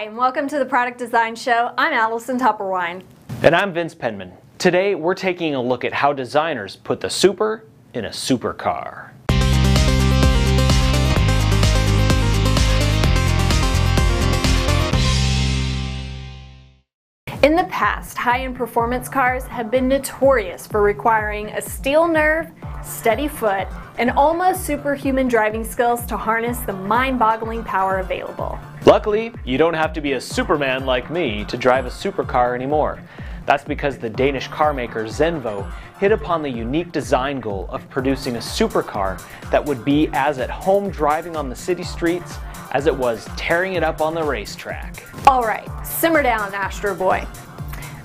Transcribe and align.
Hi, 0.00 0.06
and 0.06 0.16
welcome 0.16 0.48
to 0.48 0.58
the 0.58 0.64
Product 0.64 0.96
Design 0.96 1.36
Show. 1.36 1.74
I'm 1.76 1.92
Allison 1.92 2.38
Tupperwine. 2.38 3.02
And 3.42 3.54
I'm 3.54 3.74
Vince 3.74 3.94
Penman. 3.94 4.32
Today 4.56 4.94
we're 4.94 5.12
taking 5.12 5.54
a 5.54 5.60
look 5.60 5.84
at 5.84 5.92
how 5.92 6.14
designers 6.14 6.74
put 6.74 7.00
the 7.00 7.10
super 7.10 7.66
in 7.92 8.06
a 8.06 8.08
supercar. 8.08 9.10
In 17.42 17.54
the 17.54 17.68
past, 17.68 18.16
high-end 18.16 18.56
performance 18.56 19.06
cars 19.06 19.44
have 19.48 19.70
been 19.70 19.86
notorious 19.86 20.66
for 20.66 20.80
requiring 20.80 21.48
a 21.48 21.60
steel 21.60 22.08
nerve, 22.08 22.50
steady 22.82 23.28
foot, 23.28 23.68
and 23.98 24.10
almost 24.12 24.64
superhuman 24.64 25.28
driving 25.28 25.62
skills 25.62 26.06
to 26.06 26.16
harness 26.16 26.58
the 26.60 26.72
mind-boggling 26.72 27.64
power 27.64 27.98
available. 27.98 28.58
Luckily, 28.86 29.32
you 29.44 29.58
don't 29.58 29.74
have 29.74 29.92
to 29.92 30.00
be 30.00 30.12
a 30.12 30.20
superman 30.20 30.86
like 30.86 31.10
me 31.10 31.44
to 31.46 31.56
drive 31.58 31.84
a 31.84 31.90
supercar 31.90 32.54
anymore. 32.54 32.98
That's 33.44 33.62
because 33.62 33.98
the 33.98 34.08
Danish 34.08 34.48
car 34.48 34.72
maker 34.72 35.04
Zenvo 35.04 35.70
hit 35.98 36.12
upon 36.12 36.42
the 36.42 36.48
unique 36.48 36.90
design 36.90 37.40
goal 37.40 37.66
of 37.68 37.88
producing 37.90 38.36
a 38.36 38.38
supercar 38.38 39.20
that 39.50 39.62
would 39.62 39.84
be 39.84 40.08
as 40.12 40.38
at 40.38 40.48
home 40.48 40.88
driving 40.90 41.36
on 41.36 41.50
the 41.50 41.56
city 41.56 41.84
streets 41.84 42.38
as 42.72 42.86
it 42.86 42.94
was 42.94 43.28
tearing 43.36 43.74
it 43.74 43.82
up 43.82 44.00
on 44.00 44.14
the 44.14 44.22
racetrack. 44.22 45.04
All 45.26 45.42
right, 45.42 45.68
simmer 45.86 46.22
down, 46.22 46.54
Astro 46.54 46.94
Boy. 46.94 47.26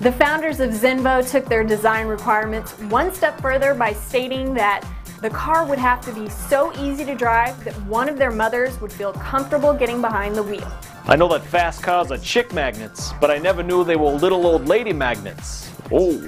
The 0.00 0.12
founders 0.12 0.60
of 0.60 0.70
Zenvo 0.72 1.28
took 1.30 1.46
their 1.46 1.64
design 1.64 2.06
requirements 2.06 2.72
one 2.90 3.14
step 3.14 3.40
further 3.40 3.72
by 3.72 3.94
stating 3.94 4.52
that 4.54 4.86
the 5.22 5.30
car 5.30 5.66
would 5.66 5.78
have 5.78 6.00
to 6.02 6.12
be 6.12 6.28
so 6.28 6.72
easy 6.78 7.04
to 7.04 7.14
drive 7.14 7.62
that 7.64 7.74
one 7.86 8.08
of 8.08 8.18
their 8.18 8.30
mothers 8.30 8.80
would 8.80 8.92
feel 8.92 9.12
comfortable 9.14 9.72
getting 9.72 10.00
behind 10.00 10.36
the 10.36 10.42
wheel. 10.42 10.70
I 11.06 11.16
know 11.16 11.28
that 11.28 11.42
fast 11.42 11.82
cars 11.82 12.10
are 12.10 12.18
chick 12.18 12.52
magnets, 12.52 13.12
but 13.20 13.30
I 13.30 13.38
never 13.38 13.62
knew 13.62 13.84
they 13.84 13.96
were 13.96 14.10
little 14.10 14.46
old 14.46 14.68
lady 14.68 14.92
magnets. 14.92 15.70
Oh. 15.90 16.18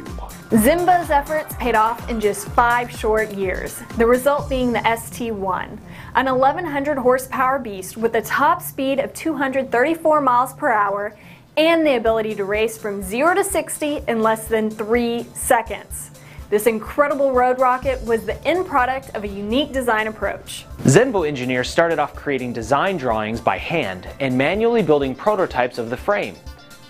Zenvo's 0.51 1.11
efforts 1.11 1.55
paid 1.57 1.75
off 1.75 2.09
in 2.09 2.21
just 2.21 2.49
five 2.49 2.91
short 2.91 3.33
years, 3.35 3.83
the 3.99 4.07
result 4.07 4.49
being 4.49 4.73
the 4.73 4.79
ST1, 4.79 5.79
an 6.15 6.27
1100 6.27 6.97
horsepower 6.97 7.59
beast 7.59 7.99
with 7.99 8.15
a 8.15 8.23
top 8.23 8.63
speed 8.63 9.01
of 9.01 9.13
234 9.13 10.21
miles 10.23 10.55
per 10.55 10.71
hour 10.71 11.15
and 11.59 11.85
the 11.85 11.97
ability 11.97 12.37
to 12.37 12.45
race 12.45 12.79
from 12.79 13.03
0 13.03 13.35
to 13.35 13.45
60 13.45 14.03
in 14.09 14.23
less 14.23 14.47
than 14.47 14.71
3 14.71 15.25
seconds. 15.35 16.13
This 16.51 16.67
incredible 16.67 17.33
road 17.33 17.61
rocket 17.61 18.03
was 18.07 18.25
the 18.25 18.43
end 18.47 18.67
product 18.67 19.11
of 19.15 19.23
a 19.23 19.29
unique 19.29 19.71
design 19.71 20.07
approach. 20.07 20.65
Zenvo 20.85 21.29
engineers 21.29 21.69
started 21.69 21.99
off 21.99 22.15
creating 22.15 22.55
design 22.55 22.97
drawings 22.97 23.39
by 23.39 23.59
hand 23.59 24.09
and 24.19 24.37
manually 24.37 24.81
building 24.83 25.15
prototypes 25.15 25.77
of 25.77 25.91
the 25.91 25.97
frame. 25.97 26.37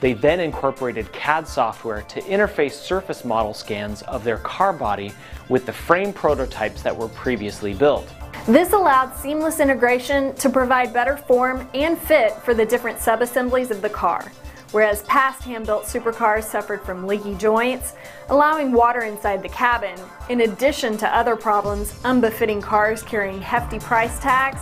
They 0.00 0.12
then 0.12 0.38
incorporated 0.38 1.12
CAD 1.12 1.48
software 1.48 2.02
to 2.02 2.20
interface 2.20 2.74
surface 2.74 3.24
model 3.24 3.52
scans 3.52 4.02
of 4.02 4.22
their 4.22 4.38
car 4.38 4.72
body 4.72 5.12
with 5.48 5.66
the 5.66 5.72
frame 5.72 6.12
prototypes 6.12 6.82
that 6.82 6.96
were 6.96 7.08
previously 7.08 7.74
built. 7.74 8.08
This 8.46 8.72
allowed 8.72 9.12
seamless 9.16 9.58
integration 9.58 10.36
to 10.36 10.48
provide 10.50 10.92
better 10.92 11.16
form 11.16 11.68
and 11.74 11.98
fit 11.98 12.32
for 12.44 12.54
the 12.54 12.64
different 12.64 12.98
subassemblies 13.00 13.72
of 13.72 13.82
the 13.82 13.90
car 13.90 14.30
whereas 14.72 15.02
past 15.02 15.42
hand-built 15.42 15.84
supercars 15.84 16.44
suffered 16.44 16.82
from 16.82 17.06
leaky 17.06 17.34
joints, 17.34 17.94
allowing 18.28 18.72
water 18.72 19.02
inside 19.02 19.42
the 19.42 19.48
cabin, 19.48 19.98
in 20.28 20.42
addition 20.42 20.96
to 20.96 21.16
other 21.16 21.36
problems 21.36 21.98
unbefitting 22.04 22.60
cars 22.60 23.02
carrying 23.02 23.40
hefty 23.40 23.78
price 23.78 24.18
tags, 24.20 24.60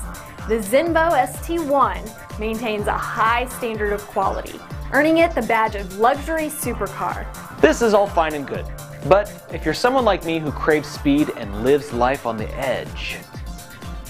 the 0.48 0.58
Zenvo 0.58 1.10
ST1 1.10 2.38
maintains 2.38 2.86
a 2.86 2.92
high 2.92 3.46
standard 3.46 3.92
of 3.92 4.00
quality, 4.02 4.60
earning 4.92 5.18
it 5.18 5.34
the 5.34 5.42
badge 5.42 5.74
of 5.74 5.98
luxury 5.98 6.46
supercar. 6.46 7.26
This 7.60 7.82
is 7.82 7.94
all 7.94 8.06
fine 8.06 8.34
and 8.34 8.46
good, 8.46 8.64
but 9.08 9.32
if 9.52 9.64
you're 9.64 9.74
someone 9.74 10.04
like 10.04 10.24
me 10.24 10.38
who 10.38 10.52
craves 10.52 10.88
speed 10.88 11.30
and 11.36 11.64
lives 11.64 11.92
life 11.92 12.26
on 12.26 12.36
the 12.36 12.48
edge, 12.56 13.18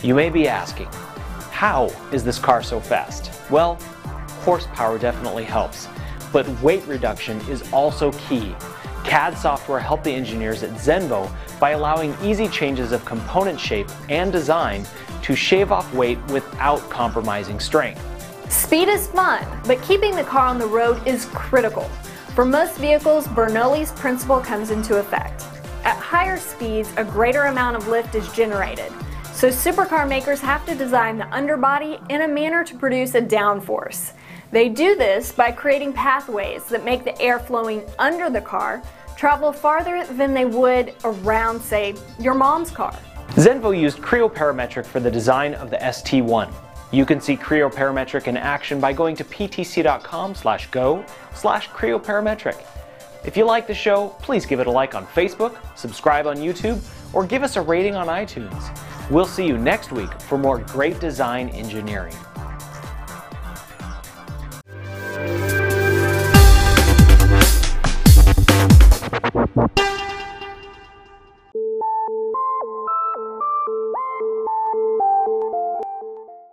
you 0.03 0.15
may 0.15 0.29
be 0.29 0.47
asking, 0.47 0.89
how 1.51 1.91
is 2.13 2.23
this 2.23 2.39
car 2.39 2.63
so 2.63 2.79
fast? 2.79 3.31
Well, 3.51 3.79
horsepower 4.47 4.97
definitely 4.97 5.43
helps, 5.43 5.89
but 6.33 6.49
weight 6.63 6.87
reduction 6.87 7.41
is 7.51 7.69
also 7.73 8.13
key. 8.13 8.55
CAD 9.03 9.37
software 9.37 9.81
helped 9.81 10.05
the 10.05 10.13
engineers 10.13 10.63
at 10.63 10.71
Zenvo 10.71 11.29
by 11.59 11.71
allowing 11.71 12.15
easy 12.23 12.47
changes 12.47 12.93
of 12.93 13.05
component 13.05 13.59
shape 13.59 13.89
and 14.09 14.31
design 14.31 14.87
to 15.23 15.35
shave 15.35 15.73
off 15.73 15.93
weight 15.93 16.25
without 16.27 16.79
compromising 16.91 17.59
strength. 17.59 18.01
Speed 18.49 18.87
is 18.89 19.09
fun, 19.09 19.45
but 19.67 19.83
keeping 19.83 20.15
the 20.15 20.23
car 20.23 20.47
on 20.47 20.61
the 20.61 20.67
road 20.67 21.05
is 21.09 21.25
critical. 21.27 21.91
For 22.37 22.45
most 22.45 22.79
vehicles, 22.79 23.27
Bernoulli's 23.27 23.91
principle 23.93 24.39
comes 24.39 24.71
into 24.71 24.99
effect. 24.99 25.43
At 25.83 25.97
higher 25.97 26.37
speeds, 26.37 26.89
a 26.97 27.03
greater 27.03 27.45
amount 27.47 27.79
of 27.79 27.89
lift 27.89 28.15
is 28.15 28.33
generated, 28.33 28.93
so 29.33 29.49
supercar 29.49 30.09
makers 30.09 30.41
have 30.41 30.65
to 30.67 30.77
design 30.77 31.19
the 31.19 31.27
underbody 31.35 31.99
in 32.11 32.23
a 32.23 32.29
manner 32.29 32.63
to 32.63 32.77
produce 32.77 33.17
a 33.17 33.21
downforce. 33.21 34.13
They 34.51 34.69
do 34.69 34.95
this 34.95 35.33
by 35.33 35.51
creating 35.51 35.93
pathways 35.93 36.65
that 36.67 36.85
make 36.85 37.05
the 37.05 37.21
air 37.21 37.39
flowing 37.39 37.83
under 37.99 38.31
the 38.31 38.41
car 38.41 38.83
travel 39.17 39.53
farther 39.53 40.07
than 40.13 40.35
they 40.35 40.45
would 40.45 40.95
around, 41.05 41.61
say, 41.61 41.95
your 42.19 42.35
mom's 42.35 42.71
car. 42.71 42.97
Zenvo 43.31 43.79
used 43.79 43.99
Creo 43.99 44.33
Parametric 44.33 44.87
for 44.87 45.01
the 45.01 45.11
design 45.11 45.55
of 45.55 45.71
the 45.71 45.77
ST1. 45.79 46.53
You 46.93 47.05
can 47.05 47.21
see 47.21 47.37
Creo 47.37 47.73
Parametric 47.73 48.29
in 48.29 48.37
action 48.37 48.79
by 48.79 48.93
going 48.93 49.17
to 49.17 49.25
ptc.com 49.25 50.35
slash 50.35 50.71
go 50.71 51.05
slash 51.35 51.69
Creo 51.71 52.03
Parametric. 52.03 52.65
If 53.25 53.37
you 53.37 53.45
like 53.45 53.67
the 53.67 53.75
show, 53.75 54.11
please 54.21 54.47
give 54.47 54.61
it 54.61 54.69
a 54.69 54.71
like 54.71 54.95
on 54.95 55.07
Facebook, 55.09 55.57
subscribe 55.77 56.27
on 56.27 56.37
YouTube, 56.37 56.81
or 57.13 57.27
give 57.27 57.43
us 57.43 57.57
a 57.57 57.61
rating 57.61 57.97
on 57.97 58.07
iTunes. 58.07 58.79
We'll 59.11 59.27
see 59.27 59.47
you 59.47 59.59
next 59.59 59.91
week 59.91 60.21
for 60.23 60.39
more 60.39 60.59
great 60.59 61.01
design 61.01 61.49
engineering. 61.49 62.15